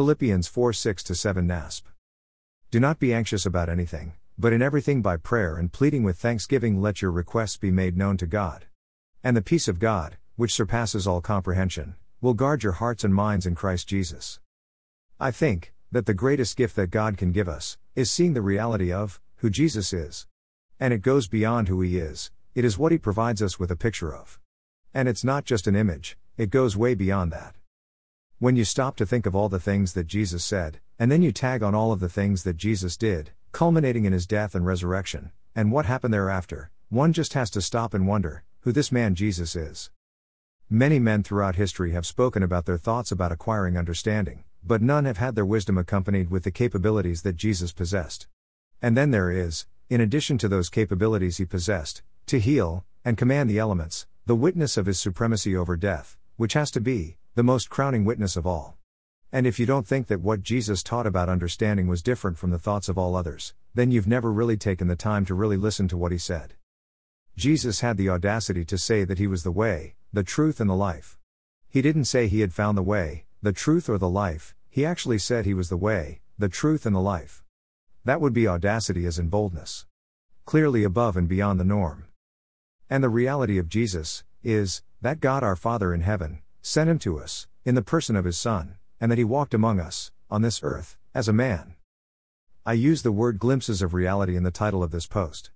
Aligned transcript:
Philippians 0.00 0.48
4 0.48 0.72
6 0.72 1.04
7 1.04 1.46
NASB. 1.46 1.82
Do 2.70 2.80
not 2.80 2.98
be 2.98 3.12
anxious 3.12 3.44
about 3.44 3.68
anything, 3.68 4.14
but 4.38 4.54
in 4.54 4.62
everything 4.62 5.02
by 5.02 5.18
prayer 5.18 5.58
and 5.58 5.70
pleading 5.70 6.04
with 6.04 6.16
thanksgiving 6.16 6.80
let 6.80 7.02
your 7.02 7.10
requests 7.10 7.58
be 7.58 7.70
made 7.70 7.98
known 7.98 8.16
to 8.16 8.26
God. 8.26 8.64
And 9.22 9.36
the 9.36 9.42
peace 9.42 9.68
of 9.68 9.78
God, 9.78 10.16
which 10.36 10.54
surpasses 10.54 11.06
all 11.06 11.20
comprehension, 11.20 11.96
will 12.22 12.32
guard 12.32 12.62
your 12.62 12.72
hearts 12.72 13.04
and 13.04 13.14
minds 13.14 13.44
in 13.44 13.54
Christ 13.54 13.88
Jesus. 13.88 14.40
I 15.20 15.30
think 15.32 15.74
that 15.92 16.06
the 16.06 16.14
greatest 16.14 16.56
gift 16.56 16.76
that 16.76 16.90
God 16.90 17.18
can 17.18 17.30
give 17.30 17.46
us 17.46 17.76
is 17.94 18.10
seeing 18.10 18.32
the 18.32 18.40
reality 18.40 18.90
of 18.90 19.20
who 19.40 19.50
Jesus 19.50 19.92
is. 19.92 20.26
And 20.80 20.94
it 20.94 21.02
goes 21.02 21.28
beyond 21.28 21.68
who 21.68 21.82
he 21.82 21.98
is, 21.98 22.30
it 22.54 22.64
is 22.64 22.78
what 22.78 22.90
he 22.90 22.96
provides 22.96 23.42
us 23.42 23.60
with 23.60 23.70
a 23.70 23.76
picture 23.76 24.14
of. 24.14 24.40
And 24.94 25.10
it's 25.10 25.24
not 25.24 25.44
just 25.44 25.66
an 25.66 25.76
image, 25.76 26.16
it 26.38 26.48
goes 26.48 26.74
way 26.74 26.94
beyond 26.94 27.32
that. 27.32 27.54
When 28.40 28.56
you 28.56 28.64
stop 28.64 28.96
to 28.96 29.04
think 29.04 29.26
of 29.26 29.36
all 29.36 29.50
the 29.50 29.60
things 29.60 29.92
that 29.92 30.06
Jesus 30.06 30.42
said, 30.42 30.80
and 30.98 31.12
then 31.12 31.20
you 31.20 31.30
tag 31.30 31.62
on 31.62 31.74
all 31.74 31.92
of 31.92 32.00
the 32.00 32.08
things 32.08 32.42
that 32.44 32.56
Jesus 32.56 32.96
did, 32.96 33.32
culminating 33.52 34.06
in 34.06 34.14
his 34.14 34.26
death 34.26 34.54
and 34.54 34.64
resurrection, 34.64 35.30
and 35.54 35.70
what 35.70 35.84
happened 35.84 36.14
thereafter, 36.14 36.70
one 36.88 37.12
just 37.12 37.34
has 37.34 37.50
to 37.50 37.60
stop 37.60 37.92
and 37.92 38.08
wonder 38.08 38.42
who 38.60 38.72
this 38.72 38.90
man 38.90 39.14
Jesus 39.14 39.54
is. 39.54 39.90
Many 40.70 40.98
men 40.98 41.22
throughout 41.22 41.56
history 41.56 41.92
have 41.92 42.06
spoken 42.06 42.42
about 42.42 42.64
their 42.64 42.78
thoughts 42.78 43.12
about 43.12 43.30
acquiring 43.30 43.76
understanding, 43.76 44.44
but 44.64 44.80
none 44.80 45.04
have 45.04 45.18
had 45.18 45.34
their 45.34 45.44
wisdom 45.44 45.76
accompanied 45.76 46.30
with 46.30 46.44
the 46.44 46.50
capabilities 46.50 47.20
that 47.20 47.36
Jesus 47.36 47.72
possessed. 47.72 48.26
And 48.80 48.96
then 48.96 49.10
there 49.10 49.30
is, 49.30 49.66
in 49.90 50.00
addition 50.00 50.38
to 50.38 50.48
those 50.48 50.70
capabilities 50.70 51.36
he 51.36 51.44
possessed, 51.44 52.02
to 52.28 52.40
heal 52.40 52.86
and 53.04 53.18
command 53.18 53.50
the 53.50 53.58
elements, 53.58 54.06
the 54.24 54.34
witness 54.34 54.78
of 54.78 54.86
his 54.86 54.98
supremacy 54.98 55.54
over 55.54 55.76
death, 55.76 56.16
which 56.38 56.54
has 56.54 56.70
to 56.70 56.80
be 56.80 57.18
the 57.36 57.42
most 57.44 57.70
crowning 57.70 58.04
witness 58.04 58.36
of 58.36 58.44
all. 58.44 58.76
And 59.30 59.46
if 59.46 59.60
you 59.60 59.66
don't 59.66 59.86
think 59.86 60.08
that 60.08 60.20
what 60.20 60.42
Jesus 60.42 60.82
taught 60.82 61.06
about 61.06 61.28
understanding 61.28 61.86
was 61.86 62.02
different 62.02 62.36
from 62.38 62.50
the 62.50 62.58
thoughts 62.58 62.88
of 62.88 62.98
all 62.98 63.14
others, 63.14 63.54
then 63.72 63.92
you've 63.92 64.08
never 64.08 64.32
really 64.32 64.56
taken 64.56 64.88
the 64.88 64.96
time 64.96 65.24
to 65.26 65.34
really 65.34 65.56
listen 65.56 65.86
to 65.88 65.96
what 65.96 66.10
he 66.10 66.18
said. 66.18 66.54
Jesus 67.36 67.80
had 67.80 67.96
the 67.96 68.08
audacity 68.08 68.64
to 68.64 68.76
say 68.76 69.04
that 69.04 69.18
he 69.18 69.28
was 69.28 69.44
the 69.44 69.52
way, 69.52 69.94
the 70.12 70.24
truth, 70.24 70.60
and 70.60 70.68
the 70.68 70.74
life. 70.74 71.16
He 71.68 71.80
didn't 71.80 72.06
say 72.06 72.26
he 72.26 72.40
had 72.40 72.52
found 72.52 72.76
the 72.76 72.82
way, 72.82 73.26
the 73.40 73.52
truth, 73.52 73.88
or 73.88 73.96
the 73.96 74.08
life, 74.08 74.56
he 74.68 74.84
actually 74.84 75.18
said 75.18 75.46
he 75.46 75.54
was 75.54 75.68
the 75.68 75.76
way, 75.76 76.20
the 76.36 76.48
truth, 76.48 76.84
and 76.84 76.96
the 76.96 77.00
life. 77.00 77.44
That 78.04 78.20
would 78.20 78.32
be 78.32 78.48
audacity 78.48 79.06
as 79.06 79.20
in 79.20 79.28
boldness. 79.28 79.86
Clearly 80.46 80.82
above 80.82 81.16
and 81.16 81.28
beyond 81.28 81.60
the 81.60 81.64
norm. 81.64 82.06
And 82.88 83.04
the 83.04 83.08
reality 83.08 83.56
of 83.56 83.68
Jesus 83.68 84.24
is 84.42 84.82
that 85.00 85.20
God 85.20 85.44
our 85.44 85.54
Father 85.54 85.94
in 85.94 86.00
heaven 86.00 86.40
sent 86.62 86.90
him 86.90 86.98
to 87.00 87.18
us, 87.18 87.46
in 87.64 87.74
the 87.74 87.82
person 87.82 88.16
of 88.16 88.24
his 88.24 88.38
Son, 88.38 88.76
and 89.00 89.10
that 89.10 89.18
he 89.18 89.24
walked 89.24 89.54
among 89.54 89.80
us, 89.80 90.10
on 90.30 90.42
this 90.42 90.60
earth, 90.62 90.96
as 91.14 91.28
a 91.28 91.32
man. 91.32 91.74
I 92.66 92.74
use 92.74 93.02
the 93.02 93.12
word 93.12 93.38
glimpses 93.38 93.82
of 93.82 93.94
reality 93.94 94.36
in 94.36 94.42
the 94.42 94.50
title 94.50 94.82
of 94.82 94.90
this 94.90 95.06
post. 95.06 95.50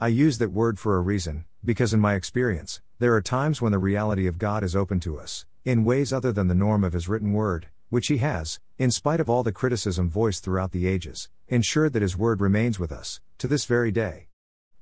I 0.00 0.08
use 0.08 0.38
that 0.38 0.52
word 0.52 0.78
for 0.78 0.96
a 0.96 1.00
reason, 1.00 1.44
because 1.64 1.92
in 1.92 2.00
my 2.00 2.14
experience, 2.14 2.80
there 2.98 3.14
are 3.14 3.22
times 3.22 3.60
when 3.60 3.72
the 3.72 3.78
reality 3.78 4.26
of 4.26 4.38
God 4.38 4.62
is 4.62 4.76
open 4.76 5.00
to 5.00 5.18
us, 5.18 5.46
in 5.64 5.84
ways 5.84 6.12
other 6.12 6.32
than 6.32 6.48
the 6.48 6.54
norm 6.54 6.84
of 6.84 6.92
his 6.92 7.08
written 7.08 7.32
word, 7.32 7.68
which 7.90 8.08
he 8.08 8.18
has, 8.18 8.60
in 8.78 8.90
spite 8.90 9.20
of 9.20 9.28
all 9.28 9.42
the 9.42 9.52
criticism 9.52 10.08
voiced 10.08 10.44
throughout 10.44 10.72
the 10.72 10.86
ages, 10.86 11.28
ensured 11.48 11.92
that 11.92 12.02
his 12.02 12.16
word 12.16 12.40
remains 12.40 12.78
with 12.78 12.92
us, 12.92 13.20
to 13.38 13.46
this 13.46 13.64
very 13.64 13.90
day. 13.90 14.28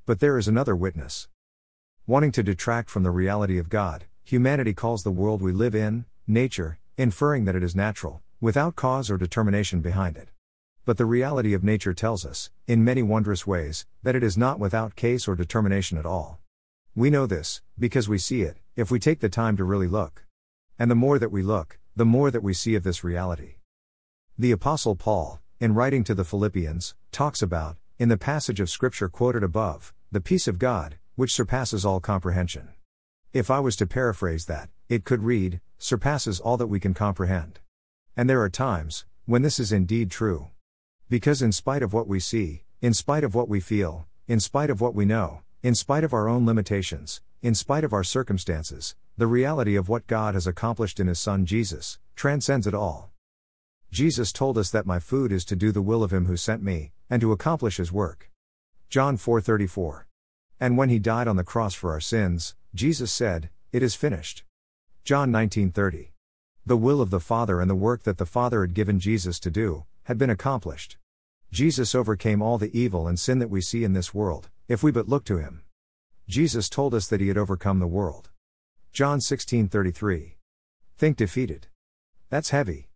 But 0.06 0.20
there 0.20 0.39
is 0.39 0.48
another 0.48 0.75
witness. 0.75 1.28
Wanting 2.06 2.33
to 2.33 2.43
detract 2.43 2.91
from 2.91 3.03
the 3.03 3.11
reality 3.11 3.59
of 3.59 3.69
God, 3.69 4.05
humanity 4.25 4.73
calls 4.73 5.03
the 5.03 5.11
world 5.11 5.42
we 5.42 5.53
live 5.53 5.75
in, 5.75 6.05
nature, 6.27 6.78
inferring 6.97 7.45
that 7.45 7.56
it 7.56 7.62
is 7.62 7.75
natural, 7.75 8.23
without 8.41 8.77
cause 8.77 9.11
or 9.11 9.17
determination 9.17 9.81
behind 9.81 10.17
it. 10.17 10.28
But 10.84 10.98
the 10.98 11.06
reality 11.06 11.55
of 11.55 11.62
nature 11.62 11.95
tells 11.95 12.27
us, 12.27 12.50
in 12.67 12.84
many 12.84 13.03
wondrous 13.03 13.47
ways, 13.47 13.87
that 14.03 14.17
it 14.17 14.23
is 14.23 14.37
not 14.37 14.59
without 14.59 14.97
case 14.97 15.28
or 15.28 15.37
determination 15.37 15.97
at 15.98 16.06
all. 16.06 16.41
We 16.94 17.09
know 17.09 17.27
this, 17.27 17.62
because 17.78 18.09
we 18.09 18.19
see 18.19 18.43
it, 18.43 18.59
if 18.77 18.91
we 18.91 18.99
take 18.99 19.21
the 19.21 19.28
time 19.28 19.56
to 19.56 19.65
really 19.65 19.87
look. 19.87 20.25
And 20.78 20.91
the 20.91 20.97
more 20.97 21.19
that 21.19 21.31
we 21.31 21.43
look, 21.43 21.78
the 21.94 22.05
more 22.05 22.31
that 22.31 22.43
we 22.43 22.55
see 22.55 22.75
of 22.75 22.82
this 22.82 23.05
reality. 23.05 23.56
The 24.38 24.50
Apostle 24.50 24.97
Paul, 24.97 25.41
in 25.61 25.75
writing 25.75 26.05
to 26.05 26.15
the 26.15 26.25
Philippians, 26.25 26.94
talks 27.12 27.43
about, 27.43 27.77
in 27.99 28.09
the 28.09 28.16
passage 28.16 28.59
of 28.59 28.71
Scripture 28.71 29.09
quoted 29.09 29.44
above, 29.44 29.94
the 30.11 30.21
peace 30.21 30.49
of 30.49 30.59
God, 30.59 30.97
which 31.15 31.34
surpasses 31.34 31.84
all 31.84 32.00
comprehension. 32.00 32.71
If 33.32 33.50
I 33.50 33.60
was 33.60 33.76
to 33.76 33.87
paraphrase 33.87 34.44
that, 34.44 34.69
it 34.91 35.04
could 35.04 35.22
read, 35.22 35.62
surpasses 35.78 36.38
all 36.38 36.59
that 36.59 36.66
we 36.66 36.78
can 36.78 36.93
comprehend. 36.93 37.60
And 38.15 38.28
there 38.28 38.43
are 38.43 38.50
times, 38.50 39.06
when 39.25 39.41
this 39.41 39.59
is 39.59 39.72
indeed 39.72 40.10
true. 40.10 40.50
Because 41.09 41.41
in 41.41 41.50
spite 41.50 41.82
of 41.82 41.94
what 41.94 42.06
we 42.06 42.20
see, 42.20 42.65
in 42.82 42.93
spite 42.93 43.25
of 43.25 43.34
what 43.34 43.48
we 43.48 43.59
feel, 43.59 44.06
in 44.28 44.38
spite 44.38 44.69
of 44.69 44.82
what 44.82 44.94
we 44.94 45.06
know, 45.06 45.41
in 45.62 45.75
spite 45.75 46.04
of 46.04 46.12
our 46.12 46.28
own 46.28 46.44
limitations, 46.44 47.22
in 47.41 47.54
spite 47.54 47.84
of 47.84 47.94
our 47.94 48.04
circumstances, 48.04 48.97
the 49.16 49.26
reality 49.26 49.76
of 49.76 49.88
what 49.88 50.06
God 50.06 50.34
has 50.34 50.47
accomplished 50.47 51.00
in 51.00 51.06
His 51.06 51.19
Son 51.19 51.47
Jesus 51.47 51.99
transcends 52.14 52.66
it 52.66 52.75
all. 52.75 53.12
Jesus 53.91 54.31
told 54.31 54.59
us 54.59 54.69
that 54.70 54.84
my 54.84 54.99
food 54.99 55.32
is 55.32 55.47
to 55.47 55.56
do 55.56 55.72
the 55.72 55.81
will 55.81 56.03
of 56.03 56.12
Him 56.12 56.26
who 56.26 56.37
sent 56.37 56.62
me, 56.62 56.93
and 57.09 57.22
to 57.22 57.32
accomplish 57.32 57.78
His 57.78 57.91
work. 57.91 58.31
John 58.91 59.16
4:34. 59.16 60.04
And 60.62 60.78
when 60.78 60.91
He 60.91 61.00
died 61.00 61.27
on 61.27 61.34
the 61.34 61.43
cross 61.43 61.75
for 61.75 61.91
our 61.91 61.99
sins, 61.99 62.55
Jesus 62.73 63.11
said, 63.11 63.50
It 63.73 63.83
is 63.83 63.97
finished. 63.97 64.45
John 65.03 65.33
19:30. 65.33 66.12
The 66.65 66.77
will 66.77 67.00
of 67.00 67.11
the 67.11 67.19
Father 67.19 67.61
and 67.61 67.69
the 67.69 67.75
work 67.75 68.05
that 68.05 68.17
the 68.17 68.33
Father 68.37 68.61
had 68.61 68.73
given 68.73 69.00
Jesus 69.00 69.41
to 69.41 69.50
do 69.50 69.87
had 70.05 70.19
been 70.19 70.31
accomplished. 70.31 70.99
Jesus 71.50 71.97
overcame 71.97 72.41
all 72.41 72.59
the 72.59 72.71
evil 72.78 73.09
and 73.09 73.19
sin 73.19 73.41
that 73.41 73.50
we 73.50 73.61
see 73.61 73.83
in 73.83 73.93
this 73.93 74.15
world, 74.15 74.50
if 74.69 74.84
we 74.84 74.93
but 74.93 75.09
look 75.09 75.25
to 75.25 75.39
him. 75.39 75.65
Jesus 76.28 76.69
told 76.69 76.94
us 76.94 77.09
that 77.09 77.21
he 77.21 77.27
had 77.27 77.37
overcome 77.37 77.81
the 77.81 77.89
world. 77.89 78.31
John 78.93 79.19
16:33. 79.19 80.37
Think 80.97 81.17
defeated. 81.17 81.67
That's 82.29 82.50
heavy. 82.50 82.89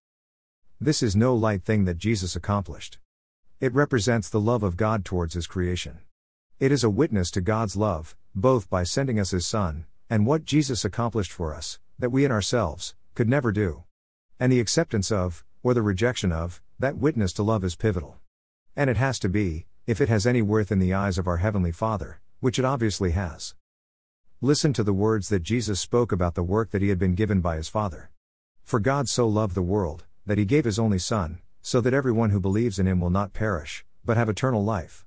This 0.80 1.02
is 1.02 1.16
no 1.16 1.34
light 1.34 1.64
thing 1.64 1.84
that 1.86 1.98
Jesus 1.98 2.36
accomplished. 2.36 2.98
It 3.58 3.74
represents 3.74 4.28
the 4.28 4.40
love 4.40 4.62
of 4.62 4.76
God 4.76 5.04
towards 5.04 5.34
his 5.34 5.48
creation. 5.48 6.02
It 6.58 6.72
is 6.72 6.82
a 6.82 6.88
witness 6.88 7.30
to 7.32 7.42
God's 7.42 7.76
love, 7.76 8.16
both 8.34 8.70
by 8.70 8.82
sending 8.82 9.20
us 9.20 9.32
His 9.32 9.46
Son, 9.46 9.84
and 10.08 10.24
what 10.24 10.46
Jesus 10.46 10.86
accomplished 10.86 11.30
for 11.30 11.54
us, 11.54 11.78
that 11.98 12.10
we 12.10 12.24
in 12.24 12.32
ourselves 12.32 12.94
could 13.14 13.28
never 13.28 13.52
do. 13.52 13.84
And 14.40 14.50
the 14.50 14.60
acceptance 14.60 15.12
of, 15.12 15.44
or 15.62 15.74
the 15.74 15.82
rejection 15.82 16.32
of, 16.32 16.62
that 16.78 16.96
witness 16.96 17.34
to 17.34 17.42
love 17.42 17.62
is 17.62 17.76
pivotal. 17.76 18.16
And 18.74 18.88
it 18.88 18.96
has 18.96 19.18
to 19.18 19.28
be, 19.28 19.66
if 19.86 20.00
it 20.00 20.08
has 20.08 20.26
any 20.26 20.40
worth 20.40 20.72
in 20.72 20.78
the 20.78 20.94
eyes 20.94 21.18
of 21.18 21.26
our 21.26 21.36
Heavenly 21.36 21.72
Father, 21.72 22.20
which 22.40 22.58
it 22.58 22.64
obviously 22.64 23.10
has. 23.10 23.54
Listen 24.40 24.72
to 24.72 24.82
the 24.82 24.94
words 24.94 25.28
that 25.28 25.42
Jesus 25.42 25.78
spoke 25.78 26.10
about 26.10 26.36
the 26.36 26.42
work 26.42 26.70
that 26.70 26.80
he 26.80 26.88
had 26.88 26.98
been 26.98 27.14
given 27.14 27.42
by 27.42 27.56
his 27.56 27.68
Father. 27.68 28.10
For 28.64 28.80
God 28.80 29.10
so 29.10 29.28
loved 29.28 29.54
the 29.54 29.60
world, 29.60 30.04
that 30.24 30.38
he 30.38 30.46
gave 30.46 30.64
his 30.64 30.78
only 30.78 30.98
Son, 30.98 31.40
so 31.60 31.82
that 31.82 31.92
everyone 31.92 32.30
who 32.30 32.40
believes 32.40 32.78
in 32.78 32.86
him 32.86 32.98
will 32.98 33.10
not 33.10 33.34
perish, 33.34 33.84
but 34.06 34.16
have 34.16 34.30
eternal 34.30 34.64
life. 34.64 35.04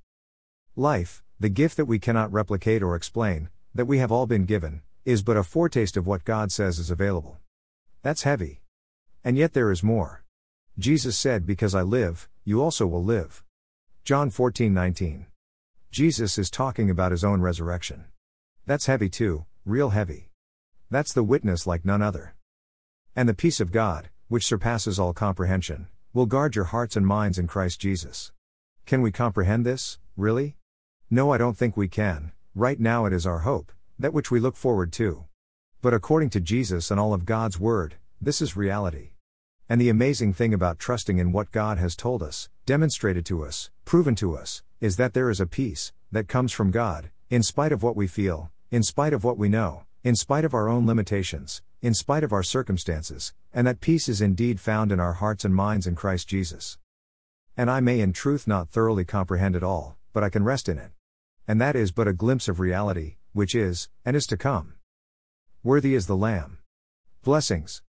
Life, 0.76 1.24
the 1.42 1.48
gift 1.48 1.78
that 1.78 1.86
we 1.86 2.00
cannot 2.00 2.34
replicate 2.34 2.84
or 2.84 2.96
explain, 2.96 3.48
that 3.74 3.86
we 3.86 4.00
have 4.00 4.12
all 4.12 4.28
been 4.28 4.44
given, 4.44 4.82
is 5.06 5.24
but 5.24 5.38
a 5.38 5.44
foretaste 5.44 5.96
of 5.96 6.06
what 6.06 6.26
God 6.26 6.52
says 6.52 6.80
is 6.80 6.92
available. 6.92 7.38
That's 8.02 8.24
heavy. 8.24 8.62
And 9.24 9.38
yet 9.38 9.54
there 9.54 9.72
is 9.72 9.82
more. 9.82 10.26
Jesus 10.78 11.18
said, 11.18 11.46
Because 11.46 11.74
I 11.74 11.82
live, 11.82 12.28
you 12.44 12.62
also 12.62 12.86
will 12.86 13.04
live. 13.04 13.42
John 14.04 14.30
14 14.30 14.74
19. 14.74 15.28
Jesus 15.92 16.38
is 16.38 16.50
talking 16.50 16.90
about 16.90 17.12
his 17.12 17.24
own 17.24 17.40
resurrection. 17.40 18.06
That's 18.66 18.88
heavy 18.88 19.08
too, 19.08 19.46
real 19.66 19.92
heavy. 19.92 20.30
That's 20.92 21.14
the 21.14 21.24
witness 21.24 21.66
like 21.66 21.86
none 21.86 22.02
other. 22.02 22.36
And 23.16 23.30
the 23.30 23.34
peace 23.34 23.62
of 23.62 23.72
God, 23.72 24.10
which 24.28 24.46
surpasses 24.46 25.00
all 25.00 25.14
comprehension, 25.14 25.88
will 26.14 26.26
guard 26.26 26.56
your 26.56 26.66
hearts 26.66 26.98
and 26.98 27.08
minds 27.08 27.40
in 27.40 27.48
Christ 27.48 27.80
Jesus. 27.80 28.34
Can 28.86 29.02
we 29.02 29.12
comprehend 29.12 29.66
this, 29.66 30.00
really? 30.18 30.59
No, 31.12 31.34
I 31.34 31.40
don't 31.40 31.58
think 31.58 31.76
we 31.76 31.88
can. 31.88 32.34
Right 32.54 32.80
now 32.80 33.06
it 33.06 33.14
is 33.14 33.26
our 33.26 33.40
hope, 33.40 33.72
that 33.98 34.14
which 34.14 34.30
we 34.30 34.40
look 34.40 34.56
forward 34.56 34.94
to. 34.94 35.26
But 35.82 35.92
according 35.92 36.30
to 36.32 36.40
Jesus 36.40 36.92
and 36.92 37.00
all 37.00 37.16
of 37.16 37.26
God's 37.26 37.60
Word, 37.60 37.96
this 38.22 38.44
is 38.44 38.56
reality. 38.56 39.14
And 39.68 39.82
the 39.82 39.90
amazing 39.90 40.34
thing 40.34 40.54
about 40.54 40.78
trusting 40.78 41.18
in 41.18 41.32
what 41.32 41.52
God 41.52 41.80
has 41.80 41.96
told 41.96 42.22
us, 42.22 42.48
demonstrated 42.68 43.26
to 43.26 43.44
us, 43.44 43.72
proven 43.86 44.14
to 44.16 44.38
us, 44.38 44.62
is 44.82 44.98
that 44.98 45.16
there 45.16 45.32
is 45.32 45.40
a 45.40 45.48
peace 45.48 45.94
that 46.12 46.28
comes 46.28 46.52
from 46.52 46.70
God, 46.70 47.10
in 47.32 47.42
spite 47.42 47.72
of 47.72 47.82
what 47.82 47.96
we 47.96 48.06
feel, 48.06 48.52
in 48.70 48.84
spite 48.84 49.14
of 49.14 49.24
what 49.24 49.38
we 49.40 49.50
know, 49.50 49.86
in 50.04 50.16
spite 50.16 50.46
of 50.46 50.54
our 50.54 50.70
own 50.70 50.86
limitations, 50.86 51.64
in 51.82 51.96
spite 51.96 52.24
of 52.24 52.32
our 52.32 52.44
circumstances, 52.44 53.34
and 53.52 53.66
that 53.66 53.82
peace 53.82 54.08
is 54.08 54.22
indeed 54.22 54.60
found 54.60 54.92
in 54.92 55.00
our 55.00 55.14
hearts 55.14 55.44
and 55.44 55.56
minds 55.56 55.88
in 55.88 55.96
Christ 55.96 56.28
Jesus. 56.28 56.78
And 57.58 57.68
I 57.68 57.80
may 57.80 58.00
in 58.00 58.14
truth 58.14 58.48
not 58.48 58.70
thoroughly 58.70 59.06
comprehend 59.06 59.56
it 59.56 59.64
all, 59.64 59.98
but 60.14 60.24
I 60.24 60.30
can 60.30 60.44
rest 60.44 60.70
in 60.70 60.78
it 60.78 60.92
and 61.50 61.60
that 61.60 61.76
is 61.76 61.92
but 61.92 62.08
a 62.08 62.14
glimpse 62.14 62.48
of 62.48 62.60
reality, 62.60 63.16
which 63.34 63.56
is, 63.56 63.90
and 64.06 64.16
is 64.16 64.28
to 64.28 64.38
come. 64.38 64.76
Worthy 65.64 65.96
is 65.96 66.06
the 66.06 66.16
Lamb. 66.16 66.60
Blessings. 67.24 67.82